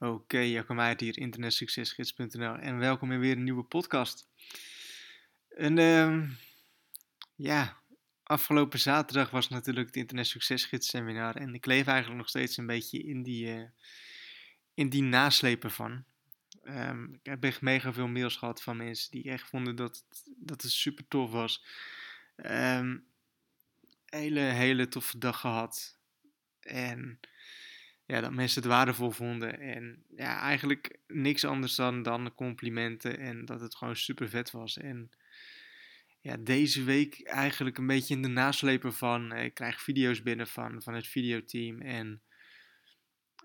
[0.00, 4.28] Oké, okay, Jacco hier, internetsuccesgids.nl en welkom in weer een nieuwe podcast.
[5.48, 6.30] En uh,
[7.34, 7.76] ja,
[8.22, 12.66] afgelopen zaterdag was natuurlijk het Internet Succesgids seminar en ik leef eigenlijk nog steeds een
[12.66, 13.64] beetje in die, uh,
[14.74, 16.04] in die naslepen van.
[16.64, 20.04] Um, ik heb echt mega veel mails gehad van mensen die echt vonden dat,
[20.36, 21.64] dat het super tof was.
[22.36, 23.06] Um,
[24.04, 25.98] hele, hele toffe dag gehad.
[26.60, 27.20] En
[28.08, 29.60] ja, dat mensen het waardevol vonden.
[29.60, 34.76] En ja, eigenlijk niks anders dan, dan complimenten en dat het gewoon super vet was.
[34.76, 35.10] En
[36.20, 39.32] ja, deze week eigenlijk een beetje in de naslepen van.
[39.32, 42.22] Ik krijg video's binnen van, van het videoteam en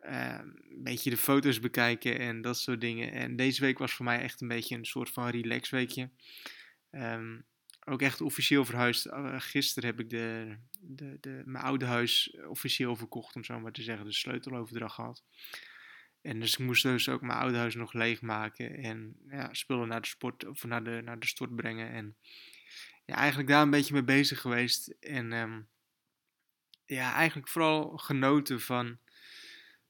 [0.06, 3.12] uh, een beetje de foto's bekijken en dat soort dingen.
[3.12, 6.10] En deze week was voor mij echt een beetje een soort van relax weekje.
[6.92, 7.46] Um,
[7.86, 9.06] ook echt officieel verhuisd.
[9.06, 13.72] Uh, gisteren heb ik de, de, de, mijn oude huis officieel verkocht, om zo maar
[13.72, 14.06] te zeggen.
[14.06, 15.24] De sleuteloverdracht gehad.
[16.22, 18.78] En dus ik moest dus ook mijn oude huis nog leegmaken.
[18.78, 21.90] En ja, spullen naar de sport of naar de, naar de stort brengen.
[21.90, 22.16] En
[23.06, 24.88] ja, eigenlijk daar een beetje mee bezig geweest.
[25.00, 25.68] En um,
[26.86, 28.98] ja, eigenlijk vooral genoten van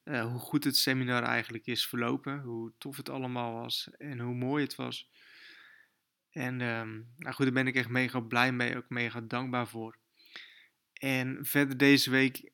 [0.04, 2.42] uh, hoe goed het seminar eigenlijk is verlopen.
[2.42, 5.10] Hoe tof het allemaal was en hoe mooi het was.
[6.34, 9.98] En um, nou goed, daar ben ik echt mega blij mee, ook mega dankbaar voor.
[10.94, 12.52] En verder deze week,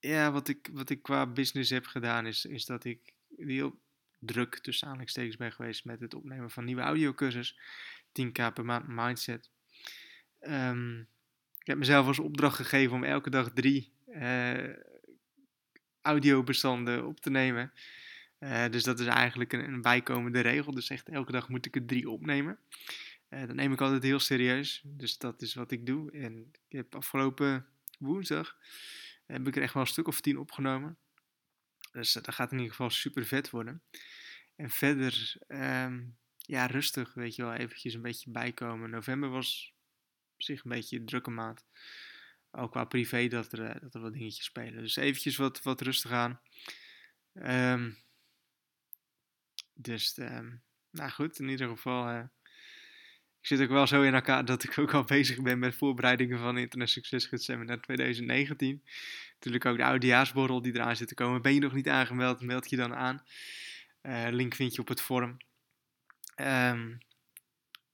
[0.00, 3.80] ja, wat ik, wat ik qua business heb gedaan, is, is dat ik heel
[4.18, 7.58] druk tussen aanhalingstekens ben geweest met het opnemen van nieuwe audiocursus.
[8.08, 9.50] 10k per maand mindset.
[10.40, 11.08] Um,
[11.58, 14.76] ik heb mezelf als opdracht gegeven om elke dag drie uh,
[16.02, 17.72] audiobestanden op te nemen.
[18.40, 20.72] Uh, dus dat is eigenlijk een, een, bijkomende regel.
[20.72, 22.58] Dus echt elke dag moet ik er drie opnemen.
[23.30, 24.82] Uh, dat neem ik altijd heel serieus.
[24.84, 26.10] Dus dat is wat ik doe.
[26.10, 27.66] En ik heb afgelopen
[27.98, 28.56] woensdag
[29.26, 30.98] heb ik er echt wel een stuk of tien opgenomen.
[31.92, 33.82] Dus dat gaat in ieder geval super vet worden.
[34.56, 38.90] En verder, um, ja, rustig, weet je wel, eventjes een beetje bijkomen.
[38.90, 39.74] November was
[40.34, 41.64] op zich een beetje een drukke maand.
[42.50, 44.82] Ook qua privé dat er, eh, dat er wat dingetjes spelen.
[44.82, 46.40] Dus eventjes wat, wat rustig aan.
[47.34, 47.98] Um,
[49.74, 52.28] dus, um, nou goed, in ieder geval...
[53.40, 56.38] ik zit ook wel zo in elkaar dat ik ook al bezig ben met voorbereidingen
[56.38, 58.82] van Internet Succesgids Seminar 2019.
[59.34, 61.42] Natuurlijk ook de oudejaarsborrel die eraan zit te komen.
[61.42, 63.22] Ben je nog niet aangemeld, meld je dan aan.
[64.02, 65.36] Uh, link vind je op het forum.
[66.36, 66.98] Um,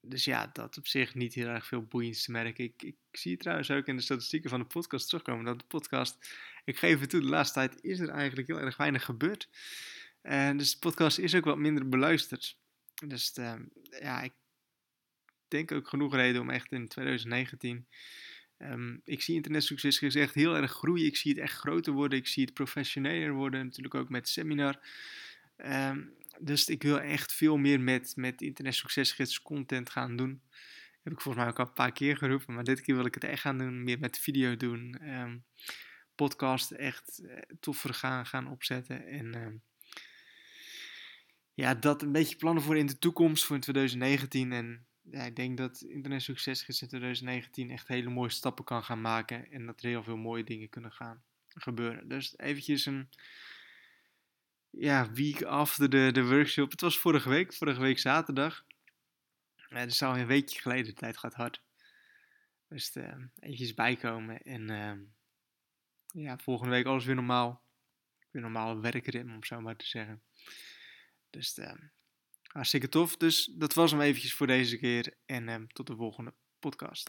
[0.01, 2.65] dus ja, dat op zich niet heel erg veel boeiends te merken.
[2.65, 6.37] Ik, ik zie trouwens ook in de statistieken van de podcast terugkomen dat de podcast,
[6.65, 9.49] ik geef het toe, de laatste tijd is er eigenlijk heel erg weinig gebeurd.
[10.23, 12.57] Uh, dus de podcast is ook wat minder beluisterd.
[13.07, 13.55] Dus uh,
[14.01, 14.33] ja, ik
[15.49, 17.87] denk ook genoeg reden om echt in 2019.
[18.59, 21.07] Um, ik zie internetsucces gezegd heel erg groeien.
[21.07, 22.19] Ik zie het echt groter worden.
[22.19, 23.65] Ik zie het professioneler worden.
[23.65, 24.81] Natuurlijk ook met seminar.
[25.57, 30.43] Um, dus ik wil echt veel meer met, met internetsuccesgids content gaan doen.
[31.03, 32.55] Heb ik volgens mij ook al een paar keer geroepen.
[32.55, 33.85] Maar dit keer wil ik het echt gaan doen.
[33.85, 35.09] Meer met video doen.
[35.09, 35.45] Um,
[36.15, 39.07] podcast echt uh, toffer gaan, gaan opzetten.
[39.07, 39.63] En
[41.55, 43.45] ja, dat een beetje plannen voor in de toekomst.
[43.45, 44.53] Voor in 2019.
[44.53, 49.01] En ja, ik denk dat Internet Succesgids in 2019 echt hele mooie stappen kan gaan
[49.01, 49.51] maken.
[49.51, 52.09] En dat er heel veel mooie dingen kunnen gaan gebeuren.
[52.09, 53.09] Dus eventjes een
[54.71, 56.71] ja, week after de, de workshop.
[56.71, 58.65] Het was vorige week, vorige week zaterdag.
[59.69, 61.63] Ja, dus al een weekje geleden, de tijd gaat hard.
[62.69, 64.43] Dus uh, eventjes bijkomen.
[64.43, 64.93] En uh,
[66.25, 67.65] ja, volgende week alles weer normaal.
[68.31, 70.23] Weer normaal werkritme, om zo maar te zeggen.
[71.31, 71.73] Dus uh,
[72.47, 73.17] Hartstikke tof.
[73.17, 75.15] Dus dat was hem eventjes voor deze keer.
[75.27, 77.05] En um, tot de volgende podcast.